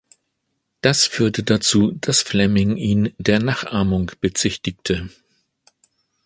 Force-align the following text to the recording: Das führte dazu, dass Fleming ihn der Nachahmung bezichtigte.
Das 0.81 1.05
führte 1.05 1.43
dazu, 1.43 1.91
dass 1.91 2.23
Fleming 2.23 2.75
ihn 2.75 3.13
der 3.19 3.37
Nachahmung 3.37 4.11
bezichtigte. 4.19 5.11